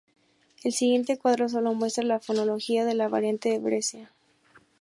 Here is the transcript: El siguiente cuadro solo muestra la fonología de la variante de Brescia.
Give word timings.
El 0.63 0.71
siguiente 0.71 1.19
cuadro 1.19 1.47
solo 1.47 1.75
muestra 1.75 2.03
la 2.03 2.19
fonología 2.19 2.85
de 2.85 2.95
la 2.95 3.07
variante 3.07 3.49
de 3.49 3.59
Brescia. 3.59 4.11